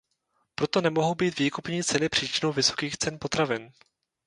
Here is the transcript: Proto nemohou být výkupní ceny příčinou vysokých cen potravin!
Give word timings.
Proto 0.55 0.81
nemohou 0.81 1.15
být 1.15 1.39
výkupní 1.39 1.83
ceny 1.83 2.09
příčinou 2.09 2.53
vysokých 2.53 2.97
cen 2.97 3.19
potravin! 3.19 3.71